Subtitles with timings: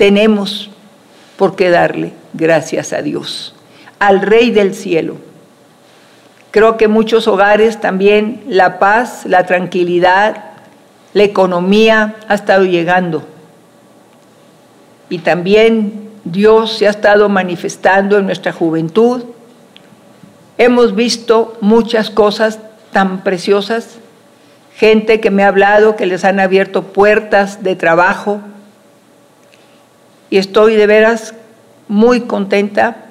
[0.00, 0.70] tenemos
[1.36, 3.54] por qué darle gracias a Dios,
[3.98, 5.16] al Rey del cielo.
[6.52, 10.42] Creo que muchos hogares también la paz, la tranquilidad,
[11.12, 13.26] la economía ha estado llegando.
[15.10, 19.24] Y también Dios se ha estado manifestando en nuestra juventud.
[20.56, 22.58] Hemos visto muchas cosas
[22.90, 23.98] tan preciosas,
[24.74, 28.40] gente que me ha hablado que les han abierto puertas de trabajo.
[30.30, 31.34] Y estoy de veras
[31.88, 33.06] muy contenta,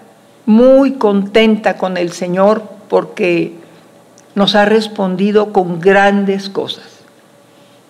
[0.46, 3.54] muy contenta con el Señor porque
[4.36, 6.86] nos ha respondido con grandes cosas.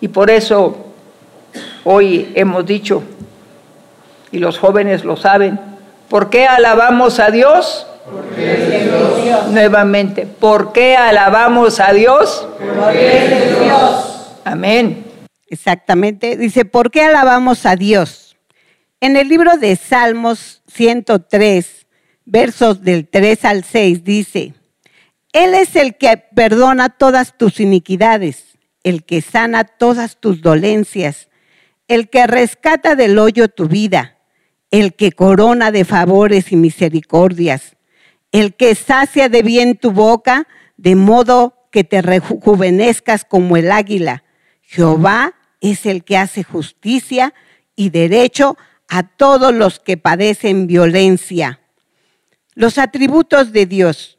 [0.00, 0.86] Y por eso
[1.84, 3.02] hoy hemos dicho,
[4.32, 5.60] y los jóvenes lo saben,
[6.08, 7.86] ¿por qué alabamos a Dios?
[8.10, 9.48] Porque es Dios.
[9.48, 12.48] Nuevamente, ¿por qué alabamos a Dios?
[12.58, 14.32] Porque es Dios.
[14.44, 15.04] Amén.
[15.46, 16.36] Exactamente.
[16.36, 18.29] Dice, ¿por qué alabamos a Dios?
[19.02, 21.86] En el libro de Salmos 103,
[22.26, 24.52] versos del 3 al 6, dice,
[25.32, 31.30] Él es el que perdona todas tus iniquidades, el que sana todas tus dolencias,
[31.88, 34.18] el que rescata del hoyo tu vida,
[34.70, 37.76] el que corona de favores y misericordias,
[38.32, 44.24] el que sacia de bien tu boca, de modo que te rejuvenezcas como el águila.
[44.60, 47.32] Jehová es el que hace justicia
[47.74, 48.58] y derecho
[48.90, 51.60] a todos los que padecen violencia.
[52.54, 54.18] Los atributos de Dios.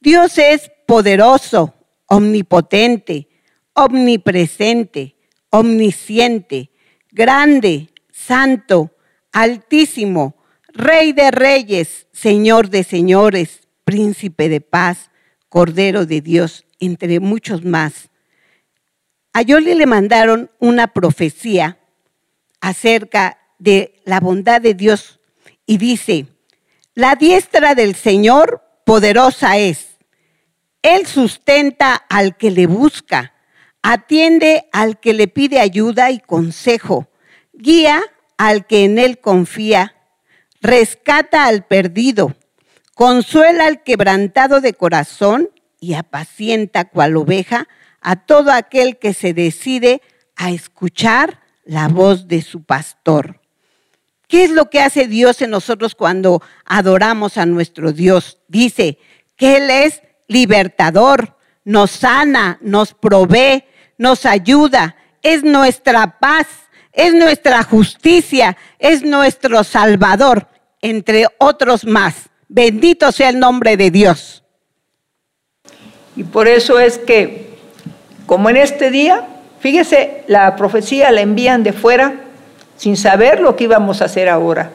[0.00, 1.74] Dios es poderoso,
[2.06, 3.28] omnipotente,
[3.74, 5.16] omnipresente,
[5.50, 6.70] omnisciente,
[7.10, 8.92] grande, santo,
[9.32, 10.36] altísimo,
[10.76, 15.12] Rey de reyes, Señor de señores, príncipe de paz,
[15.48, 18.10] Cordero de Dios, entre muchos más.
[19.32, 21.78] A Yoli le mandaron una profecía
[22.60, 25.18] acerca de la bondad de Dios
[25.66, 26.26] y dice,
[26.94, 29.96] la diestra del Señor poderosa es.
[30.82, 33.32] Él sustenta al que le busca,
[33.82, 37.08] atiende al que le pide ayuda y consejo,
[37.54, 38.02] guía
[38.36, 39.96] al que en él confía,
[40.60, 42.34] rescata al perdido,
[42.94, 45.48] consuela al quebrantado de corazón
[45.80, 47.66] y apacienta cual oveja
[48.02, 50.02] a todo aquel que se decide
[50.36, 53.40] a escuchar la voz de su pastor.
[54.34, 58.40] ¿Qué es lo que hace Dios en nosotros cuando adoramos a nuestro Dios?
[58.48, 58.98] Dice
[59.36, 63.62] que Él es libertador, nos sana, nos provee,
[63.96, 66.48] nos ayuda, es nuestra paz,
[66.92, 70.48] es nuestra justicia, es nuestro Salvador,
[70.82, 72.28] entre otros más.
[72.48, 74.42] Bendito sea el nombre de Dios.
[76.16, 77.56] Y por eso es que,
[78.26, 79.28] como en este día,
[79.60, 82.24] fíjese, la profecía la envían de fuera
[82.76, 84.70] sin saber lo que íbamos a hacer ahora.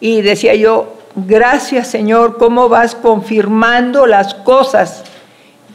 [0.00, 5.04] Y decía yo, gracias Señor, cómo vas confirmando las cosas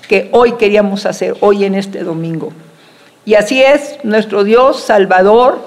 [0.08, 2.52] que hoy queríamos hacer, hoy en este domingo.
[3.26, 5.60] Y así es nuestro Dios Salvador,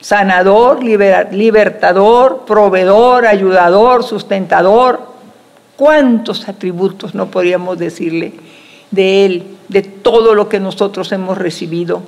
[0.00, 5.00] sanador, libertador, proveedor, ayudador, sustentador.
[5.76, 8.34] ¿Cuántos atributos no podríamos decirle
[8.90, 12.02] de Él, de todo lo que nosotros hemos recibido?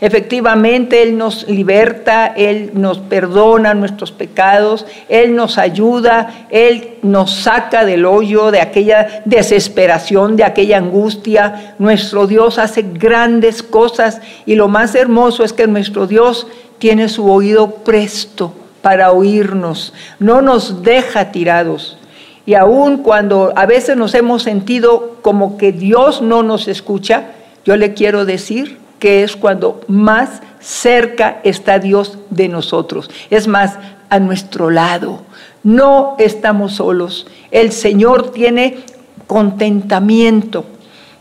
[0.00, 7.84] Efectivamente, Él nos liberta, Él nos perdona nuestros pecados, Él nos ayuda, Él nos saca
[7.84, 11.74] del hoyo, de aquella desesperación, de aquella angustia.
[11.80, 16.46] Nuestro Dios hace grandes cosas y lo más hermoso es que nuestro Dios
[16.78, 21.98] tiene su oído presto para oírnos, no nos deja tirados.
[22.46, 27.32] Y aun cuando a veces nos hemos sentido como que Dios no nos escucha,
[27.64, 33.10] yo le quiero decir que es cuando más cerca está Dios de nosotros.
[33.30, 33.78] Es más,
[34.10, 35.22] a nuestro lado.
[35.62, 37.26] No estamos solos.
[37.50, 38.78] El Señor tiene
[39.26, 40.64] contentamiento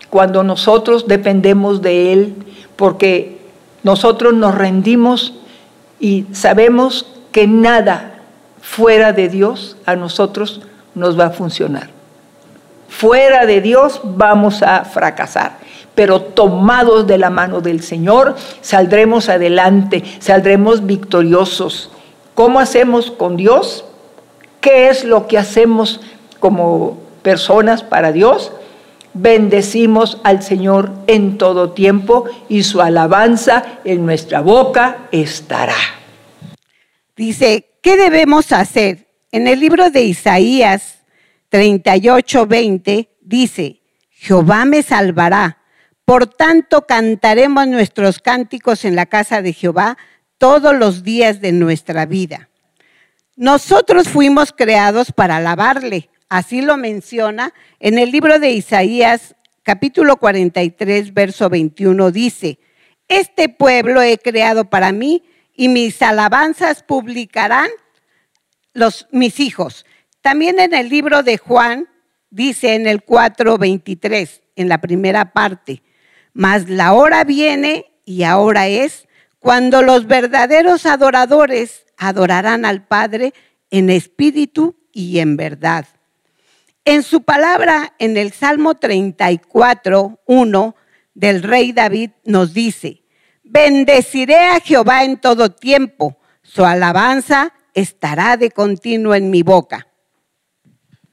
[0.10, 2.36] cuando nosotros dependemos de Él,
[2.76, 3.42] porque
[3.84, 5.34] nosotros nos rendimos
[6.00, 8.22] y sabemos que nada
[8.62, 10.62] fuera de Dios a nosotros
[10.96, 11.90] nos va a funcionar.
[12.88, 15.67] Fuera de Dios vamos a fracasar
[15.98, 21.90] pero tomados de la mano del Señor, saldremos adelante, saldremos victoriosos.
[22.36, 23.84] ¿Cómo hacemos con Dios?
[24.62, 26.00] ¿Qué es lo que hacemos
[26.40, 28.52] como personas para Dios?
[29.16, 35.74] Bendecimos al Señor en todo tiempo y su alabanza en nuestra boca estará.
[37.16, 39.08] Dice, ¿qué debemos hacer?
[39.32, 41.00] En el libro de Isaías
[41.50, 45.58] 38, 20 dice, Jehová me salvará
[46.08, 49.98] por tanto, cantaremos nuestros cánticos en la casa de Jehová
[50.38, 52.48] todos los días de nuestra vida.
[53.36, 61.14] Nosotros fuimos creados para alabarle, así lo menciona en el libro de Isaías capítulo 43,
[61.14, 62.58] verso 21, dice,
[63.10, 67.68] este pueblo he creado para mí y mis alabanzas publicarán
[68.72, 69.86] los, mis hijos.
[70.22, 71.90] También en el libro de Juan
[72.30, 75.84] dice en el 4:23, en la primera parte,
[76.38, 79.08] mas la hora viene y ahora es
[79.40, 83.34] cuando los verdaderos adoradores adorarán al Padre
[83.72, 85.88] en espíritu y en verdad.
[86.86, 90.76] En su palabra, en el Salmo 34, 1
[91.16, 93.02] del rey David nos dice,
[93.44, 99.88] bendeciré a Jehová en todo tiempo, su alabanza estará de continuo en mi boca.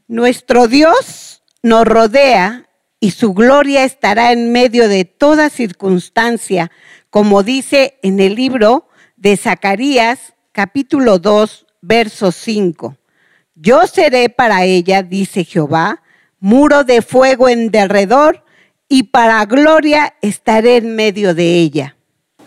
[0.06, 2.68] Nuestro Dios nos rodea
[3.04, 6.70] y su gloria estará en medio de toda circunstancia,
[7.10, 12.96] como dice en el libro de Zacarías capítulo 2, verso 5.
[13.56, 16.00] Yo seré para ella, dice Jehová,
[16.40, 18.42] muro de fuego en derredor,
[18.88, 21.96] y para gloria estaré en medio de ella.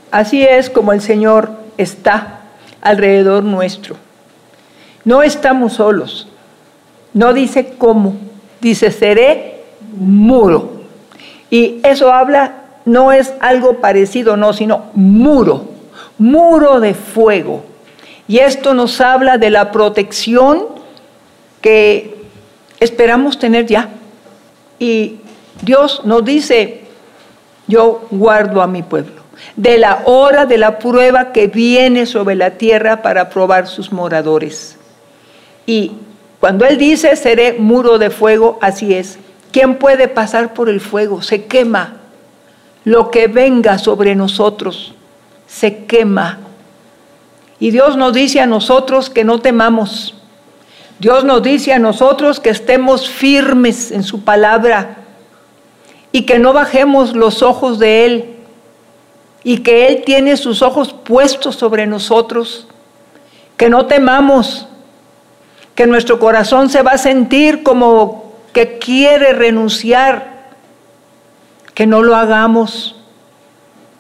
[0.10, 2.42] Así es como el Señor está
[2.82, 3.96] alrededor nuestro.
[5.06, 6.28] No estamos solos.
[7.14, 8.18] No dice cómo,
[8.60, 9.57] dice seré
[10.00, 10.82] muro.
[11.50, 15.66] Y eso habla, no es algo parecido, no, sino muro,
[16.18, 17.64] muro de fuego.
[18.28, 20.66] Y esto nos habla de la protección
[21.62, 22.16] que
[22.80, 23.90] esperamos tener ya.
[24.80, 25.18] Y
[25.62, 26.82] Dios nos dice,
[27.68, 29.22] yo guardo a mi pueblo,
[29.56, 34.78] de la hora de la prueba que viene sobre la tierra para probar sus moradores.
[35.66, 35.94] Y
[36.40, 39.18] cuando Él dice, seré muro de fuego, así es.
[39.52, 41.22] ¿Quién puede pasar por el fuego?
[41.22, 41.98] Se quema.
[42.84, 44.94] Lo que venga sobre nosotros
[45.48, 46.40] se quema.
[47.60, 50.14] Y Dios nos dice a nosotros que no temamos.
[51.00, 54.98] Dios nos dice a nosotros que estemos firmes en su palabra
[56.12, 58.36] y que no bajemos los ojos de Él
[59.44, 62.68] y que Él tiene sus ojos puestos sobre nosotros.
[63.56, 64.68] Que no temamos
[65.74, 68.27] que nuestro corazón se va a sentir como
[68.58, 70.30] que quiere renunciar,
[71.76, 72.96] que no lo hagamos,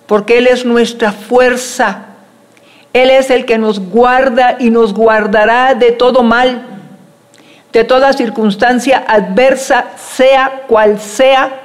[0.07, 2.06] porque Él es nuestra fuerza.
[2.92, 6.65] Él es el que nos guarda y nos guardará de todo mal,
[7.71, 11.59] de toda circunstancia adversa, sea cual sea.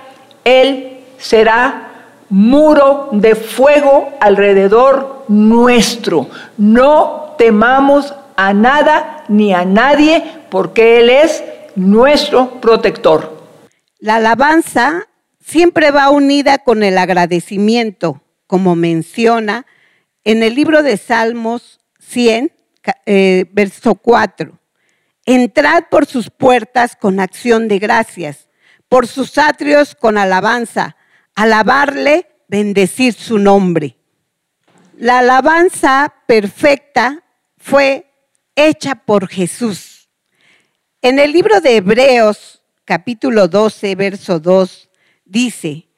[0.44, 1.88] Él será
[2.28, 6.26] muro de fuego alrededor nuestro.
[6.58, 11.42] No temamos a nada ni a nadie, porque Él es
[11.76, 13.42] nuestro protector.
[13.98, 15.08] La alabanza
[15.40, 19.66] siempre va unida con el agradecimiento, como menciona
[20.24, 22.52] en el libro de Salmos 100,
[23.06, 24.58] eh, verso 4.
[25.24, 28.48] Entrad por sus puertas con acción de gracias,
[28.88, 30.96] por sus atrios con alabanza,
[31.34, 33.96] alabarle, bendecir su nombre.
[34.98, 37.22] La alabanza perfecta
[37.56, 38.06] fue
[38.54, 39.91] hecha por Jesús.
[41.02, 44.88] En el libro de Hebreos, capítulo 12, verso 2,
[45.24, 45.88] dice,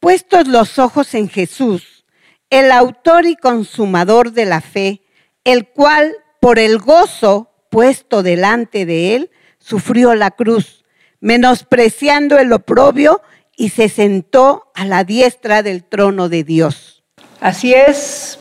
[0.00, 2.04] puestos los ojos en Jesús,
[2.48, 5.02] el autor y consumador de la fe,
[5.44, 10.84] el cual por el gozo puesto delante de él, sufrió la cruz,
[11.20, 13.20] menospreciando el oprobio
[13.56, 17.04] y se sentó a la diestra del trono de Dios.
[17.40, 18.38] Así es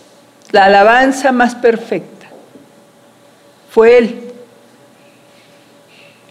[0.52, 2.14] la alabanza más perfecta
[3.74, 4.33] fue Él.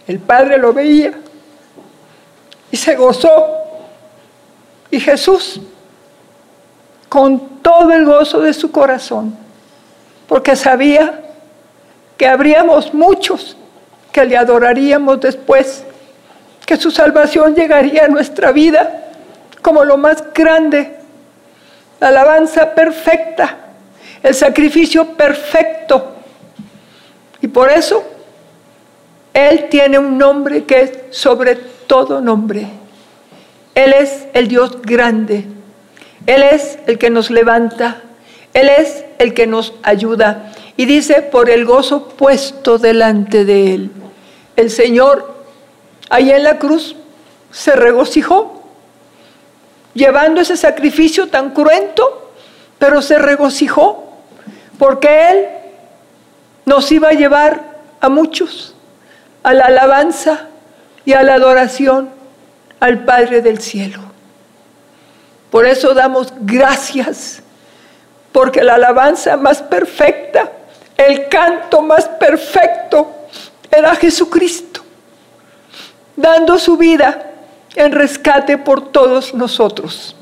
[0.07, 1.13] El Padre lo veía
[2.71, 3.29] y se gozó.
[4.91, 5.59] Y Jesús,
[7.09, 9.35] con todo el gozo de su corazón,
[10.27, 11.21] porque sabía
[12.17, 13.57] que habríamos muchos
[14.11, 15.83] que le adoraríamos después,
[16.65, 19.03] que su salvación llegaría a nuestra vida
[19.61, 20.97] como lo más grande,
[21.99, 23.57] la alabanza perfecta,
[24.21, 26.13] el sacrificio perfecto
[27.41, 28.03] y por eso
[29.33, 32.67] Él tiene un nombre que es sobre todo nombre.
[33.73, 35.45] Él es el Dios grande.
[36.27, 38.01] Él es el que nos levanta.
[38.53, 40.51] Él es el que nos ayuda.
[40.77, 43.91] Y dice, por el gozo puesto delante de Él.
[44.55, 45.33] El Señor,
[46.09, 46.95] ahí en la cruz,
[47.51, 48.63] se regocijó,
[49.93, 52.31] llevando ese sacrificio tan cruento,
[52.77, 54.11] pero se regocijó,
[54.77, 55.45] porque Él
[56.65, 57.61] nos iba a llevar
[57.99, 58.72] a muchos
[59.43, 60.47] a la alabanza
[61.05, 62.09] y a la adoración
[62.79, 63.99] al Padre del cielo.
[65.51, 67.43] Por eso damos gracias
[68.31, 70.51] porque la alabanza más perfecta,
[70.97, 73.11] el canto más perfecto
[73.69, 74.81] era Jesucristo,
[76.15, 77.31] dando su vida
[77.75, 80.15] en rescate por todos nosotros.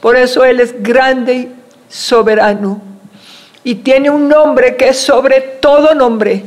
[0.00, 1.56] Por eso Él es grande y
[1.88, 2.80] soberano
[3.64, 6.44] y tiene un nombre que es sobre todo nombre,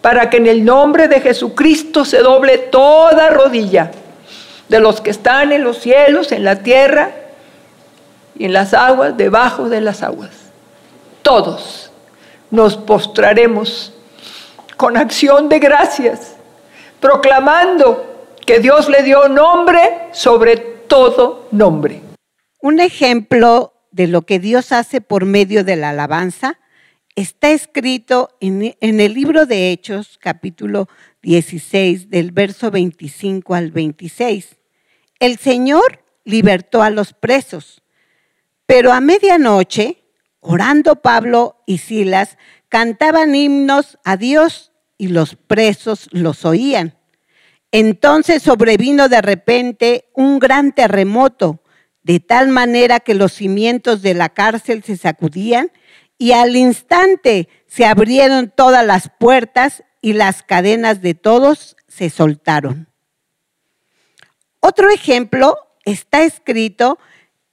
[0.00, 3.90] para que en el nombre de Jesucristo se doble toda rodilla
[4.68, 7.10] de los que están en los cielos, en la tierra
[8.36, 10.30] y en las aguas, debajo de las aguas.
[11.22, 11.90] Todos
[12.50, 13.92] nos postraremos
[14.76, 16.36] con acción de gracias,
[17.00, 22.00] proclamando que Dios le dio nombre sobre todo nombre.
[22.60, 26.58] Un ejemplo de lo que Dios hace por medio de la alabanza
[27.16, 30.88] está escrito en, el libro de Hechos, capítulo
[31.22, 34.56] 16, del verso 25 al 26.
[35.18, 37.82] El Señor libertó a los presos,
[38.66, 40.04] pero a medianoche,
[40.40, 42.38] orando Pablo y Silas,
[42.68, 46.96] cantaban himnos a Dios y los presos los oían.
[47.72, 51.62] Entonces sobrevino de repente un gran terremoto,
[52.02, 55.70] de tal manera que los cimientos de la cárcel se sacudían
[56.20, 62.88] y al instante se abrieron todas las puertas y las cadenas de todos se soltaron.
[64.60, 66.98] Otro ejemplo está escrito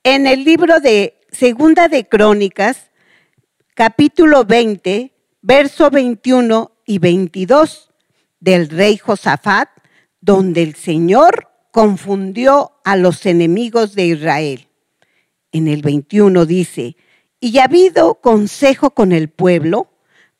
[0.03, 2.91] en el libro de Segunda de Crónicas,
[3.73, 7.89] capítulo 20, verso 21 y 22
[8.41, 9.69] del rey Josafat,
[10.19, 14.67] donde el Señor confundió a los enemigos de Israel.
[15.53, 16.97] En el 21 dice,
[17.39, 19.89] y habido consejo con el pueblo,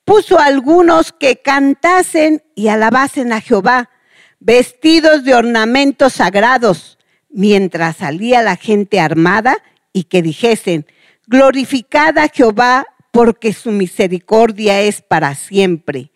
[0.06, 3.90] puso algunos que cantasen y alabasen a Jehová
[4.40, 6.98] vestidos de ornamentos sagrados,
[7.30, 9.58] mientras salía la gente armada
[9.94, 10.86] y que dijesen,
[11.26, 16.12] glorificada Jehová porque su misericordia es para siempre.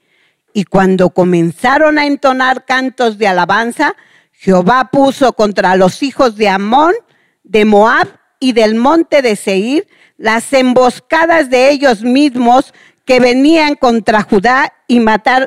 [0.53, 3.95] Y cuando comenzaron a entonar cantos de alabanza,
[4.31, 6.93] Jehová puso contra los hijos de Amón,
[7.43, 12.73] de Moab y del monte de Seir las emboscadas de ellos mismos
[13.05, 15.01] que venían contra Judá y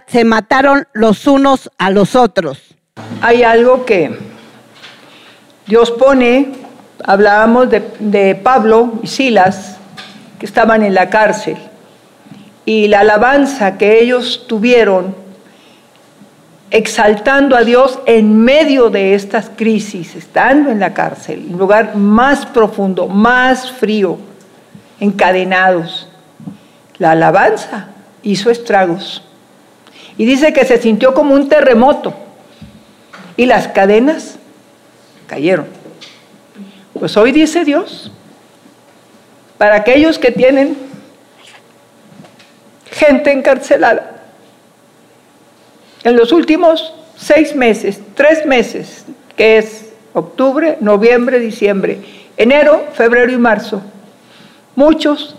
[0.07, 2.75] se mataron los unos a los otros.
[3.21, 4.17] Hay algo que
[5.67, 6.53] Dios pone,
[7.05, 9.77] hablábamos de Pablo y Silas,
[10.39, 11.57] que estaban en la cárcel,
[12.65, 15.24] y la alabanza que ellos tuvieron
[16.75, 22.45] exaltando a Dios en medio de estas crisis, estando en la cárcel, un lugar más
[22.47, 24.19] profundo, más frío,
[24.99, 26.09] encadenados.
[26.99, 27.91] La alabanza
[28.25, 29.23] hizo estragos.
[30.19, 32.13] Y dice que se sintió como un terremoto.
[33.37, 34.35] Y las cadenas
[35.29, 35.67] cayeron.
[36.99, 38.11] Pues hoy dice Dios,
[39.59, 40.77] para aquellos que tienen
[42.91, 44.24] gente encarcelada,
[46.05, 49.07] en los últimos seis meses, tres meses,
[49.37, 51.99] que es octubre, noviembre, diciembre,
[52.37, 53.83] enero, febrero y marzo,
[54.77, 55.35] muchos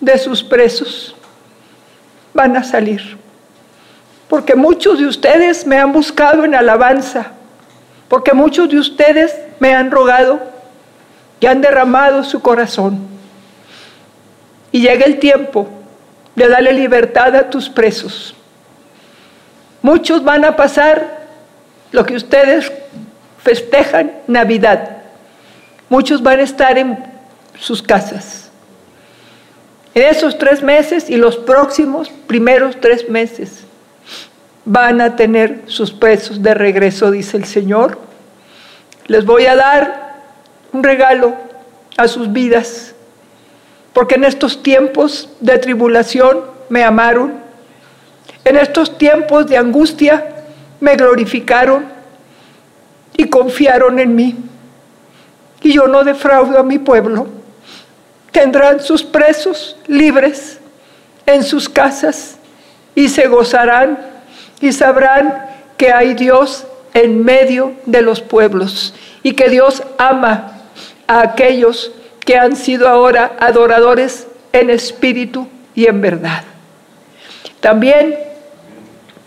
[0.00, 1.16] de sus presos
[2.34, 3.18] van a salir.
[4.28, 7.32] Porque muchos de ustedes me han buscado en alabanza,
[8.08, 10.40] porque muchos de ustedes me han rogado
[11.40, 13.08] y han derramado su corazón.
[14.70, 15.68] Y llega el tiempo
[16.36, 18.36] de darle libertad a tus presos.
[19.82, 21.20] Muchos van a pasar
[21.92, 22.70] lo que ustedes
[23.42, 24.98] festejan Navidad.
[25.88, 26.98] Muchos van a estar en
[27.58, 28.50] sus casas.
[29.94, 33.64] En esos tres meses y los próximos primeros tres meses
[34.64, 37.98] van a tener sus presos de regreso, dice el Señor.
[39.06, 40.14] Les voy a dar
[40.72, 41.34] un regalo
[41.96, 42.94] a sus vidas,
[43.92, 47.34] porque en estos tiempos de tribulación me amaron,
[48.50, 50.44] en estos tiempos de angustia
[50.80, 51.86] me glorificaron
[53.16, 54.36] y confiaron en mí.
[55.62, 57.40] Y yo no defraudo a mi pueblo
[58.32, 60.58] tendrán sus presos libres
[61.26, 62.36] en sus casas
[62.94, 63.98] y se gozarán
[64.60, 70.58] y sabrán que hay Dios en medio de los pueblos y que Dios ama
[71.06, 76.44] a aquellos que han sido ahora adoradores en espíritu y en verdad.
[77.60, 78.18] También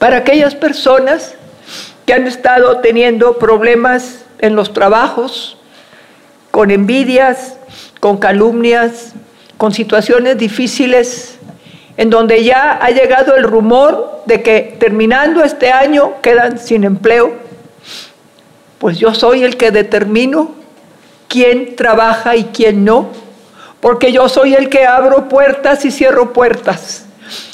[0.03, 1.33] para aquellas personas
[2.05, 5.55] que han estado teniendo problemas en los trabajos,
[6.51, 7.55] con envidias,
[8.01, 9.13] con calumnias,
[9.55, 11.39] con situaciones difíciles,
[11.95, 17.35] en donde ya ha llegado el rumor de que terminando este año quedan sin empleo,
[18.79, 20.53] pues yo soy el que determino
[21.29, 23.07] quién trabaja y quién no,
[23.79, 27.05] porque yo soy el que abro puertas y cierro puertas.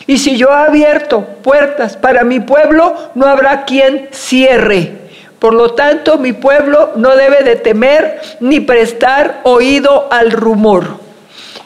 [0.09, 4.91] Y si yo he abierto puertas para mi pueblo, no habrá quien cierre.
[5.37, 10.97] Por lo tanto, mi pueblo no debe de temer ni prestar oído al rumor.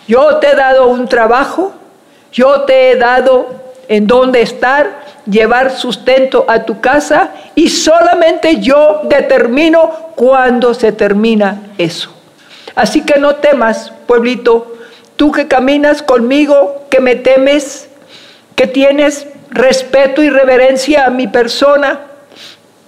[0.09, 1.71] Yo te he dado un trabajo,
[2.33, 3.47] yo te he dado
[3.87, 4.89] en dónde estar,
[5.25, 12.13] llevar sustento a tu casa y solamente yo determino cuándo se termina eso.
[12.75, 14.75] Así que no temas, pueblito,
[15.15, 17.87] tú que caminas conmigo, que me temes,
[18.55, 22.01] que tienes respeto y reverencia a mi persona,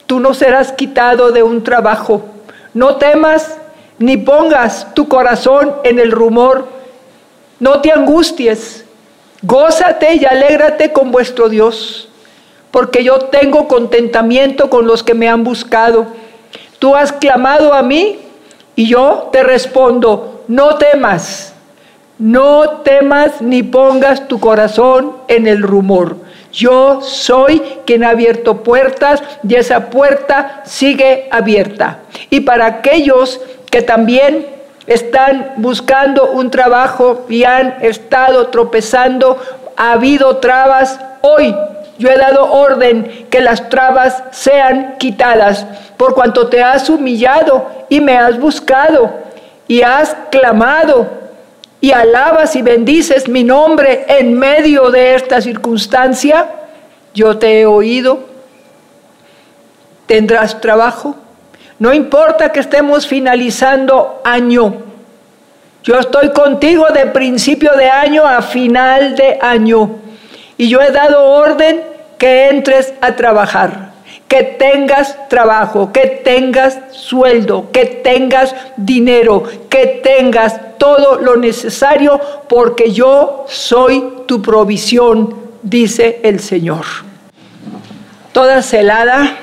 [0.08, 2.26] tú no serás quitado de un trabajo.
[2.74, 3.58] No temas
[3.98, 6.68] ni pongas tu corazón en el rumor,
[7.60, 8.86] no te angusties,
[9.42, 12.10] gózate y alégrate con vuestro Dios
[12.76, 16.08] porque yo tengo contentamiento con los que me han buscado.
[16.78, 18.20] Tú has clamado a mí
[18.76, 21.54] y yo te respondo, no temas,
[22.18, 26.18] no temas ni pongas tu corazón en el rumor.
[26.52, 32.00] Yo soy quien ha abierto puertas y esa puerta sigue abierta.
[32.30, 34.48] Y para aquellos que también
[34.88, 39.38] están buscando un trabajo y han estado tropezando,
[39.76, 41.54] ha habido trabas, hoy
[41.98, 45.66] yo he dado orden que las trabas sean quitadas,
[45.98, 49.12] por cuanto te has humillado y me has buscado
[49.68, 51.25] y has clamado
[51.86, 56.48] y alabas y bendices mi nombre en medio de esta circunstancia,
[57.14, 58.22] yo te he oído.
[60.08, 61.16] Tendrás trabajo.
[61.78, 64.78] No importa que estemos finalizando año.
[65.84, 70.00] Yo estoy contigo de principio de año a final de año.
[70.58, 71.84] Y yo he dado orden
[72.18, 73.92] que entres a trabajar,
[74.28, 82.92] que tengas trabajo, que tengas sueldo, que tengas dinero, que tengas todo lo necesario, porque
[82.92, 86.86] yo soy tu provisión, dice el Señor.
[88.34, 89.38] Toda celada,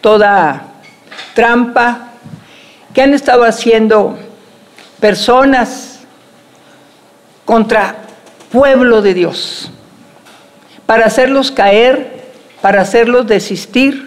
[0.00, 0.62] toda
[1.34, 2.10] trampa
[2.92, 4.18] que han estado haciendo
[5.00, 6.00] personas
[7.44, 7.96] contra
[8.50, 9.70] pueblo de Dios
[10.86, 12.24] para hacerlos caer,
[12.62, 14.05] para hacerlos desistir,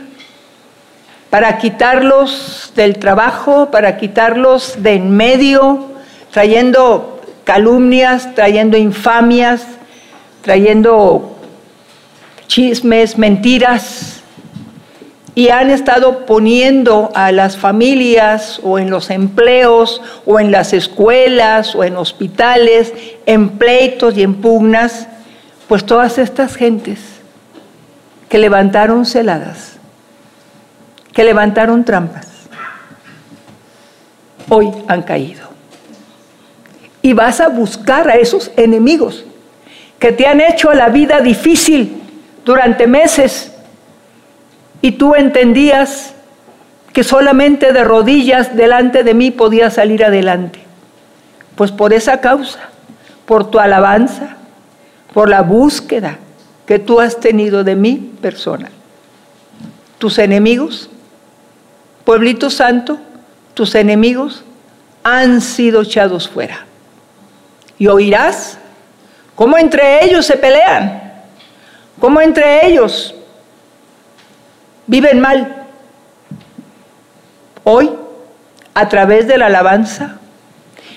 [1.30, 5.86] para quitarlos del trabajo, para quitarlos de en medio,
[6.32, 9.64] trayendo calumnias, trayendo infamias,
[10.42, 11.36] trayendo
[12.48, 14.20] chismes, mentiras,
[15.40, 21.76] y han estado poniendo a las familias o en los empleos o en las escuelas
[21.76, 22.94] o en hospitales
[23.26, 25.08] en pleitos y en pugnas
[25.70, 27.00] pues todas estas gentes
[28.28, 29.79] que levantaron celadas,
[31.14, 32.28] que levantaron trampas,
[34.50, 35.48] hoy han caído.
[37.02, 39.26] Y vas a buscar a esos enemigos
[40.00, 42.02] que te han hecho la vida difícil
[42.46, 43.52] durante meses
[44.82, 46.14] y tú entendías
[46.94, 50.60] que solamente de rodillas delante de mí podías salir adelante.
[51.56, 52.60] Pues por esa causa,
[53.26, 54.38] por tu alabanza,
[55.14, 56.18] por la búsqueda
[56.66, 58.70] que tú has tenido de mi persona.
[59.98, 60.90] Tus enemigos,
[62.10, 62.98] pueblito santo,
[63.54, 64.44] tus enemigos
[65.04, 66.66] han sido echados fuera.
[67.78, 68.58] Y oirás
[69.36, 71.04] cómo entre ellos se pelean,
[72.00, 73.14] cómo entre ellos
[74.88, 75.68] viven mal.
[77.64, 77.92] Hoy,
[78.74, 80.18] a través de la alabanza,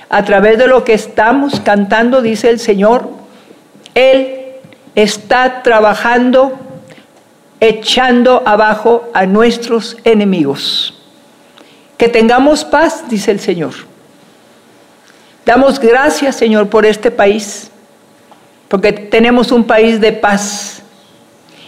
[0.08, 3.10] a través de lo que estamos cantando, dice el Señor,
[3.94, 4.54] él
[4.94, 6.58] está trabajando
[7.60, 11.00] echando abajo a nuestros enemigos.
[12.02, 13.74] Que tengamos paz, dice el Señor.
[15.46, 17.70] Damos gracias, Señor, por este país,
[18.66, 20.82] porque tenemos un país de paz.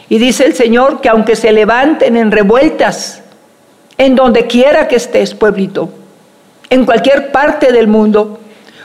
[0.09, 3.23] Y dice el Señor que aunque se levanten en revueltas,
[3.97, 5.91] en donde quiera que estés, pueblito,
[6.69, 8.41] en cualquier parte del mundo,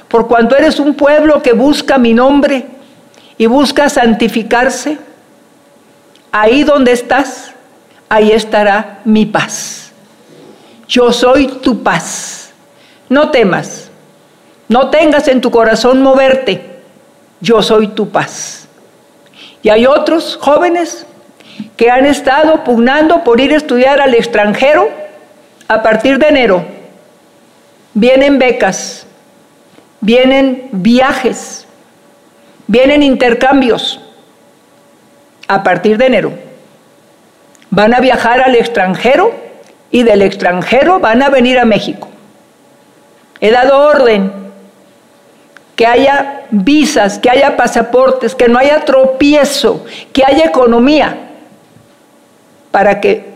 [0.08, 2.68] por cuanto eres un pueblo que busca mi nombre,
[3.40, 5.00] y busca santificarse,
[6.32, 7.54] ahí donde estás,
[8.08, 9.89] ahí estará mi paz.
[10.90, 12.52] Yo soy tu paz.
[13.08, 13.90] No temas,
[14.68, 16.82] no tengas en tu corazón moverte.
[17.40, 18.68] Yo soy tu paz.
[19.64, 21.06] Y hay otros jóvenes
[21.78, 24.90] que han estado pugnando por ir a estudiar al extranjero
[25.70, 26.66] a partir de enero.
[27.94, 29.08] Vienen becas,
[30.02, 31.66] vienen viajes,
[32.72, 34.00] Vienen intercambios
[35.48, 36.34] a partir de enero.
[37.72, 39.34] Van a viajar al extranjero
[39.92, 42.08] y del extranjero van a venir a México.
[43.42, 44.32] He dado orden
[45.76, 51.30] que haya visas, que haya pasaportes, que no haya tropiezo, que haya economía,
[52.72, 53.34] para que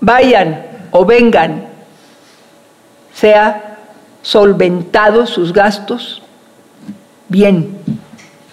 [0.00, 1.66] vayan o vengan,
[3.14, 3.78] sea
[4.22, 6.22] solventados sus gastos
[7.28, 7.78] bien,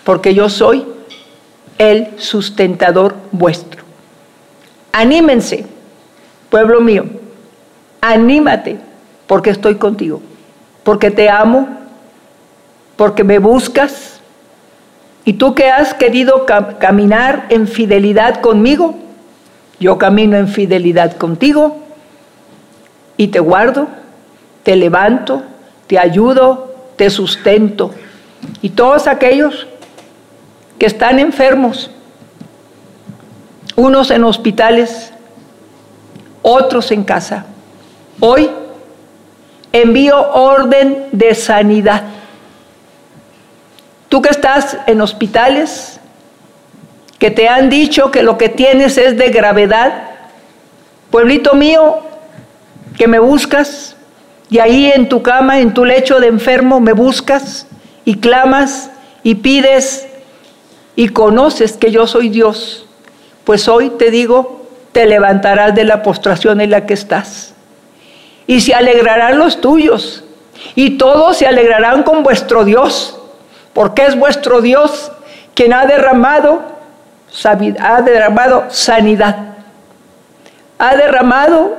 [0.04, 0.86] porque yo soy
[1.78, 3.84] el sustentador vuestro.
[4.92, 5.66] Anímense,
[6.50, 7.06] pueblo mío,
[8.02, 8.78] anímate,
[9.28, 10.22] porque estoy contigo,
[10.84, 11.82] porque te amo
[13.02, 14.20] porque me buscas.
[15.26, 18.94] Y tú que has querido caminar en fidelidad conmigo,
[19.80, 21.80] yo camino en fidelidad contigo
[23.18, 23.88] y te guardo,
[24.62, 25.42] te levanto,
[25.88, 27.90] te ayudo, te sustento.
[28.62, 29.66] Y todos aquellos
[30.78, 31.90] que están enfermos,
[33.76, 35.12] unos en hospitales,
[36.44, 37.48] otros en casa,
[38.20, 38.50] hoy
[39.72, 42.04] envío orden de sanidad
[44.12, 45.98] Tú que estás en hospitales,
[47.18, 50.04] que te han dicho que lo que tienes es de gravedad,
[51.10, 52.02] pueblito mío,
[52.98, 53.96] que me buscas,
[54.50, 57.68] y ahí en tu cama, en tu lecho de enfermo, me buscas
[58.04, 58.92] y clamas
[59.24, 60.10] y pides
[60.98, 62.88] y conoces que yo soy Dios,
[63.46, 67.51] pues hoy te digo, te levantarás de la postración en la que estás.
[68.48, 70.24] Y se alegrarán los tuyos,
[70.76, 73.18] y todos se alegrarán con vuestro Dios
[73.74, 75.12] porque es vuestro Dios
[75.54, 76.62] quien ha derramado,
[77.80, 79.56] ha derramado sanidad,
[80.78, 81.78] ha derramado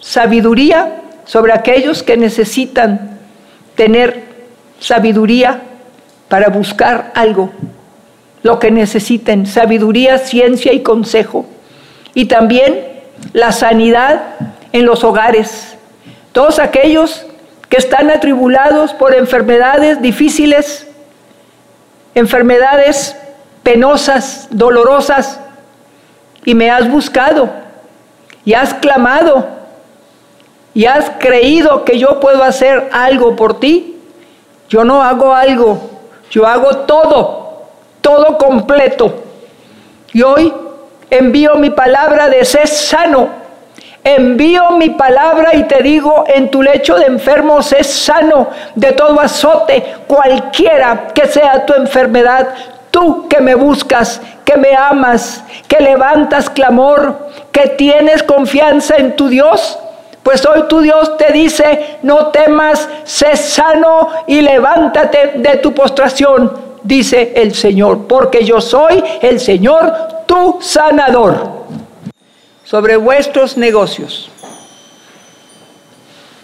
[0.00, 3.18] sabiduría sobre aquellos que necesitan
[3.74, 4.24] tener
[4.80, 5.60] sabiduría
[6.28, 7.50] para buscar algo,
[8.42, 11.46] lo que necesiten, sabiduría, ciencia y consejo.
[12.14, 12.86] Y también
[13.32, 14.20] la sanidad
[14.72, 15.76] en los hogares.
[16.32, 17.26] Todos aquellos
[17.68, 20.86] que están atribulados por enfermedades difíciles,
[22.14, 23.16] enfermedades
[23.62, 25.40] penosas, dolorosas,
[26.44, 27.50] y me has buscado,
[28.44, 29.46] y has clamado,
[30.72, 34.00] y has creído que yo puedo hacer algo por ti,
[34.68, 35.78] yo no hago algo,
[36.30, 37.64] yo hago todo,
[38.00, 39.24] todo completo.
[40.12, 40.52] Y hoy
[41.10, 43.28] envío mi palabra de ser sano
[44.04, 49.20] Envío mi palabra y te digo, en tu lecho de enfermos es sano de todo
[49.20, 52.48] azote, cualquiera que sea tu enfermedad.
[52.90, 59.28] Tú que me buscas, que me amas, que levantas clamor, que tienes confianza en tu
[59.28, 59.78] Dios,
[60.22, 66.52] pues hoy tu Dios te dice, no temas, sé sano y levántate de tu postración,
[66.82, 69.92] dice el Señor, porque yo soy el Señor,
[70.26, 71.58] tu sanador
[72.68, 74.30] sobre vuestros negocios.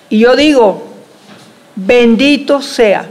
[0.08, 0.82] Y yo digo,
[1.76, 3.06] bendito sea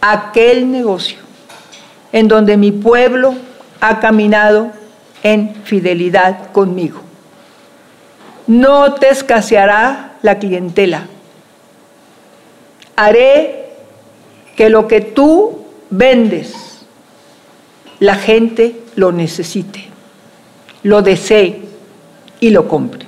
[0.00, 1.18] aquel negocio
[2.10, 3.36] en donde mi pueblo
[3.80, 4.72] ha caminado
[5.22, 7.02] en fidelidad conmigo.
[8.48, 11.06] No te escaseará la clientela.
[12.96, 13.68] Haré
[14.56, 16.84] que lo que tú vendes,
[18.00, 19.89] la gente lo necesite
[20.82, 21.62] lo desee
[22.40, 23.06] y lo compre.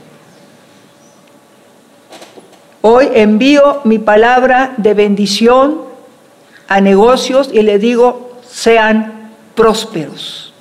[2.82, 5.82] Hoy envío mi palabra de bendición
[6.66, 10.52] a negocios y le digo, sean prósperos.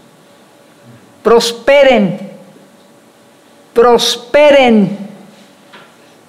[1.24, 2.32] Prosperen,
[3.74, 4.98] prosperen,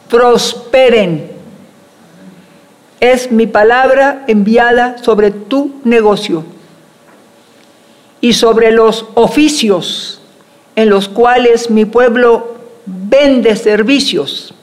[0.09, 1.31] prosperen.
[3.01, 6.45] Es mi palabra enviada sobre tu negocio
[8.21, 10.22] y sobre los oficios
[10.77, 12.55] en los cuales mi pueblo
[12.87, 14.55] vende servicios,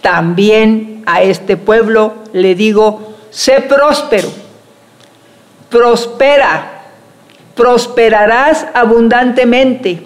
[0.00, 4.28] también a este pueblo le digo, sé próspero,
[5.70, 6.82] prospera,
[7.54, 10.02] prosperarás abundantemente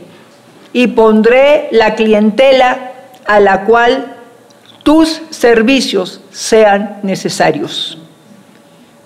[0.73, 2.93] y pondré la clientela
[3.27, 4.17] a la cual
[4.83, 7.99] tus servicios sean necesarios.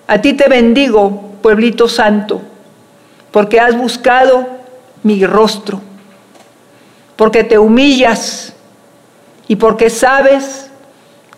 [0.07, 2.41] A ti te bendigo, pueblito santo,
[3.33, 4.47] porque has buscado
[5.03, 5.81] mi rostro,
[7.17, 8.53] porque te humillas
[9.49, 10.71] y porque sabes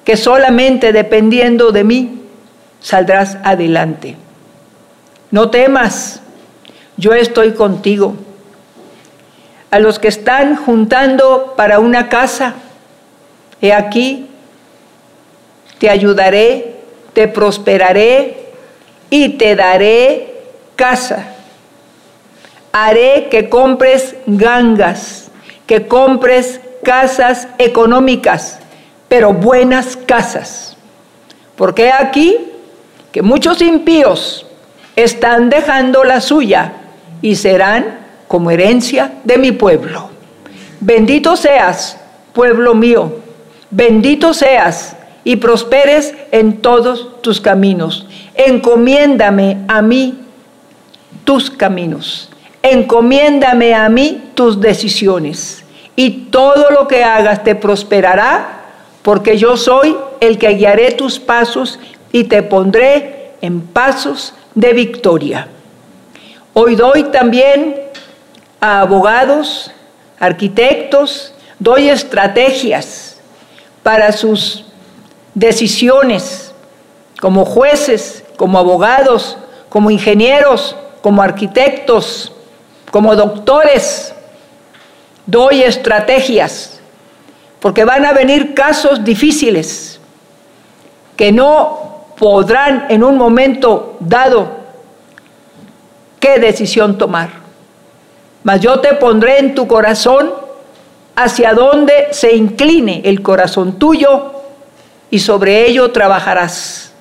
[0.04, 2.22] que solamente dependiendo de mí
[2.80, 4.16] saldrás adelante.
[5.30, 6.20] No temas,
[6.96, 8.14] yo estoy contigo.
[9.70, 12.54] A los que están juntando para una casa,
[13.60, 14.26] he aquí,
[15.78, 16.76] te ayudaré,
[17.12, 18.52] te prosperaré
[19.10, 20.34] y te daré
[20.74, 21.34] casa
[22.72, 25.27] haré que compres gangas,
[25.68, 28.58] que compres casas económicas,
[29.06, 30.76] pero buenas casas.
[31.56, 32.38] Porque aquí
[33.12, 34.46] que muchos impíos
[34.96, 36.72] están dejando la suya
[37.20, 40.08] y serán como herencia de mi pueblo.
[40.80, 41.98] Bendito seas,
[42.32, 43.18] pueblo mío,
[43.70, 48.06] bendito seas y prosperes en todos tus caminos.
[48.34, 50.18] Encomiéndame a mí
[51.24, 52.30] tus caminos.
[52.62, 55.64] Encomiéndame a mí tus decisiones.
[55.96, 58.60] Y todo lo que hagas te prosperará,
[59.02, 61.80] porque yo soy el que guiaré tus pasos
[62.12, 65.48] y te pondré en pasos de victoria.
[66.54, 67.80] Hoy doy también
[68.60, 69.72] a abogados,
[70.20, 73.18] arquitectos, doy estrategias
[73.82, 74.66] para sus
[75.34, 76.54] decisiones
[77.20, 79.36] como jueces, como abogados,
[79.68, 82.30] como ingenieros, como arquitectos,
[82.92, 84.14] como doctores.
[85.28, 86.80] Doy estrategias,
[87.60, 90.00] porque van a venir casos difíciles
[91.16, 94.48] que no podrán en un momento dado
[96.18, 97.28] qué decisión tomar.
[98.42, 100.32] Mas yo te pondré en tu corazón
[101.14, 104.32] hacia donde se incline el corazón tuyo
[105.10, 106.94] y sobre ello trabajarás.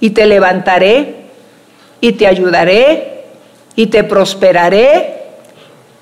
[0.00, 1.30] Y te levantaré
[2.02, 3.24] y te ayudaré
[3.74, 5.22] y te prosperaré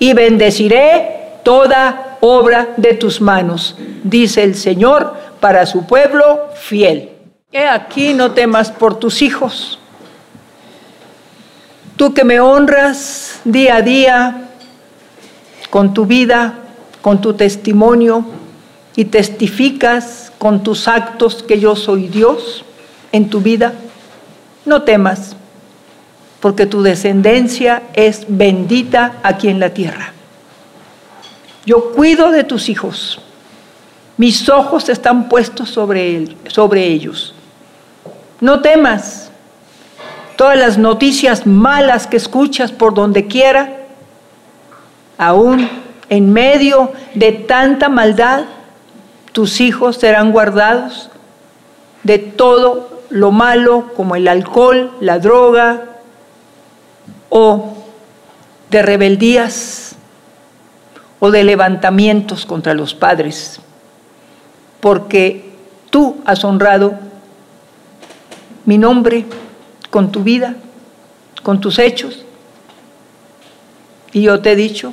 [0.01, 1.15] y bendeciré
[1.47, 7.11] toda obra de tus manos, dice el Señor para su pueblo fiel.
[7.53, 9.79] He aquí no temas por tus hijos.
[11.95, 14.49] Tú que me honras día a día
[15.71, 16.55] con tu vida,
[17.01, 18.25] con tu testimonio
[18.97, 22.65] y testificas con tus actos que yo soy Dios
[23.13, 23.73] en tu vida,
[24.65, 25.37] no temas,
[26.41, 30.15] porque tu descendencia es bendita aquí en la tierra.
[31.66, 33.20] Yo cuido de tus hijos,
[34.16, 37.35] mis ojos están puestos sobre, él, sobre ellos.
[38.40, 39.31] No temas.
[40.37, 43.79] Todas las noticias malas que escuchas por donde quiera,
[45.18, 45.68] aún
[46.09, 48.44] en medio de tanta maldad,
[49.33, 51.11] tus hijos serán guardados
[52.05, 55.85] de todo lo malo como el alcohol, la droga
[57.29, 57.76] o
[58.70, 59.86] de rebeldías
[61.18, 63.61] o de levantamientos contra los padres,
[64.81, 65.52] porque
[65.90, 66.94] tú has honrado
[68.64, 69.24] mi nombre
[69.90, 70.57] con tu vida,
[71.42, 72.24] con tus hechos,
[74.12, 74.92] y yo te he dicho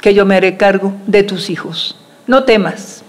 [0.00, 1.96] que yo me haré cargo de tus hijos.
[2.26, 3.04] No temas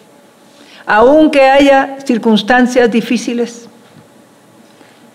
[0.85, 3.67] aunque haya circunstancias difíciles,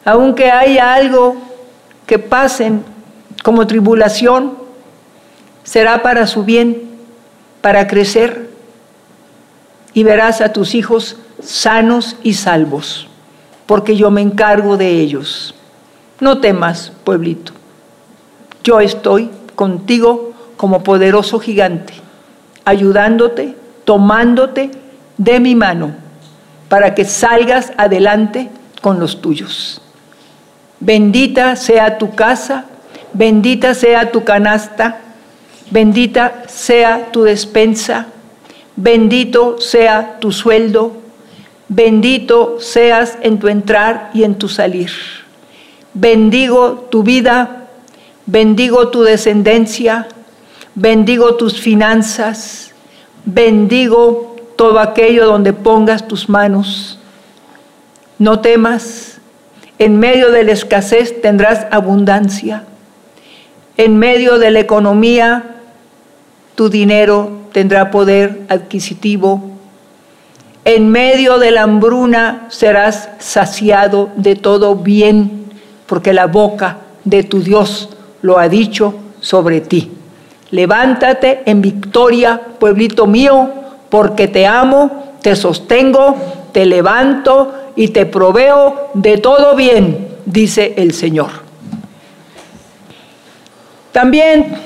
[0.05, 1.37] aunque haya algo
[2.07, 2.85] que pasen
[3.43, 4.57] como tribulación,
[5.67, 6.81] será para su bien,
[7.61, 8.49] para crecer,
[9.93, 13.09] y verás a tus hijos sanos y salvos,
[13.67, 15.55] porque yo me encargo de ellos.
[16.21, 17.53] No temas, pueblito,
[18.65, 21.93] yo estoy contigo como poderoso gigante,
[22.65, 24.71] ayudándote, tomándote,
[25.19, 25.95] de mi mano
[26.69, 28.51] para que salgas adelante
[28.81, 29.81] con los tuyos.
[30.81, 32.67] Bendita sea tu casa,
[33.13, 34.99] bendita sea tu canasta,
[35.71, 38.07] bendita sea tu despensa,
[38.77, 40.93] bendito sea tu sueldo,
[41.69, 44.91] bendito seas en tu entrar y en tu salir.
[45.95, 47.69] Bendigo tu vida,
[48.27, 50.09] bendigo tu descendencia,
[50.75, 52.73] bendigo tus finanzas,
[53.25, 56.99] bendigo todo aquello donde pongas tus manos.
[58.19, 59.19] No temas,
[59.79, 62.65] en medio de la escasez tendrás abundancia.
[63.77, 65.56] En medio de la economía,
[66.57, 69.53] tu dinero tendrá poder adquisitivo.
[70.65, 75.45] En medio de la hambruna serás saciado de todo bien,
[75.87, 77.91] porque la boca de tu Dios
[78.23, 79.93] lo ha dicho sobre ti.
[80.51, 83.51] Levántate en victoria, pueblito mío,
[83.91, 86.17] porque te amo, te sostengo,
[86.53, 91.31] te levanto y te proveo de todo bien, dice el Señor.
[93.93, 94.57] También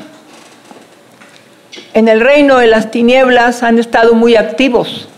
[1.95, 5.09] en el reino de las tinieblas han estado muy activos,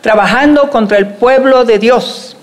[0.00, 2.36] trabajando contra el pueblo de Dios,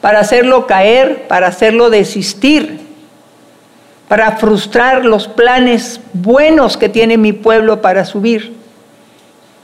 [0.00, 2.80] para hacerlo caer, para hacerlo desistir,
[4.08, 8.56] para frustrar los planes buenos que tiene mi pueblo para subir.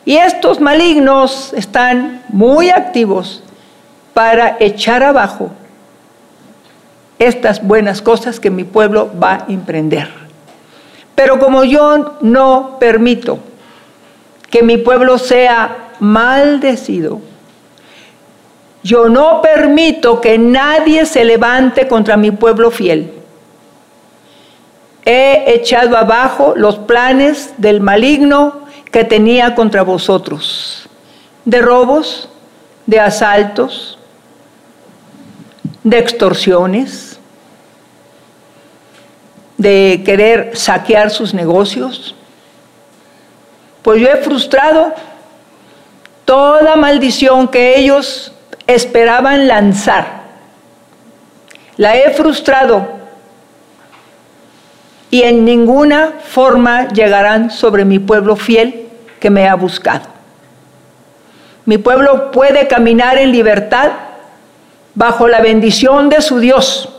[0.04, 3.42] Y estos malignos están muy activos
[4.12, 5.50] para echar abajo
[7.18, 10.23] estas buenas cosas que mi pueblo va a emprender.
[11.14, 13.38] Pero como yo no permito
[14.50, 17.20] que mi pueblo sea maldecido,
[18.82, 23.12] yo no permito que nadie se levante contra mi pueblo fiel.
[25.06, 30.88] He echado abajo los planes del maligno que tenía contra vosotros,
[31.44, 32.28] de robos,
[32.86, 33.98] de asaltos,
[35.82, 37.13] de extorsiones,
[39.56, 42.14] de querer saquear sus negocios.
[43.82, 44.92] Pues yo he frustrado
[46.24, 48.32] toda maldición que ellos
[48.66, 50.24] esperaban lanzar.
[51.76, 52.88] La he frustrado
[55.10, 58.88] y en ninguna forma llegarán sobre mi pueblo fiel
[59.20, 60.06] que me ha buscado.
[61.66, 63.92] Mi pueblo puede caminar en libertad
[64.94, 66.93] bajo la bendición de su Dios,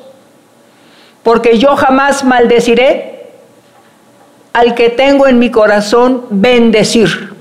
[1.26, 3.32] porque yo jamás maldeciré
[4.54, 7.34] al que tengo en mi corazón bendecir.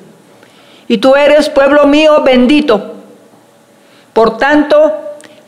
[0.89, 2.95] Y tú eres pueblo mío bendito.
[4.15, 4.91] Por tanto,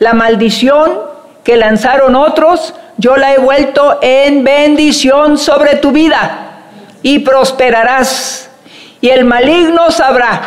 [0.00, 1.00] la maldición
[1.44, 6.58] que lanzaron otros, yo la he vuelto en bendición sobre tu vida
[7.02, 8.50] y prosperarás.
[9.00, 10.42] Y el maligno sabrá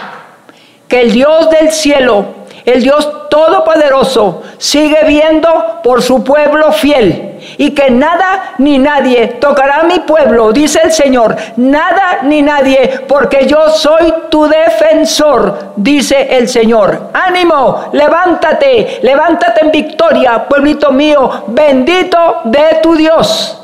[0.88, 7.29] que el Dios del cielo el Dios Todopoderoso sigue viendo por su pueblo fiel
[7.60, 13.02] y que nada ni nadie tocará a mi pueblo, dice el Señor, nada ni nadie,
[13.06, 17.10] porque yo soy tu defensor, dice el Señor.
[17.14, 23.62] Ánimo, levántate, levántate en victoria, pueblito mío, bendito de tu Dios.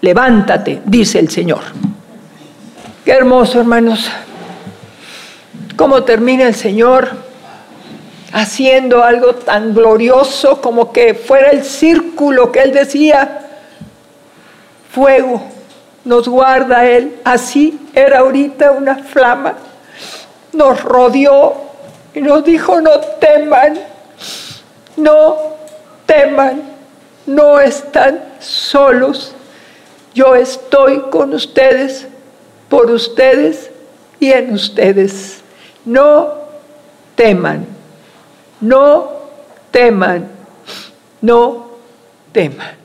[0.00, 1.60] Levántate, dice el Señor.
[3.04, 4.10] Qué hermoso, hermanos.
[5.76, 7.27] ¿Cómo termina el Señor?
[8.32, 13.46] Haciendo algo tan glorioso como que fuera el círculo que él decía,
[14.90, 15.42] fuego
[16.04, 19.54] nos guarda él, así era ahorita una flama,
[20.52, 21.54] nos rodeó
[22.14, 23.78] y nos dijo, no teman,
[24.96, 25.36] no
[26.06, 26.62] teman,
[27.26, 29.34] no están solos,
[30.14, 32.06] yo estoy con ustedes,
[32.70, 33.70] por ustedes
[34.18, 35.40] y en ustedes,
[35.84, 36.32] no
[37.14, 37.77] teman.
[38.60, 39.12] No
[39.70, 40.28] teman,
[41.20, 41.70] no
[42.32, 42.77] teman.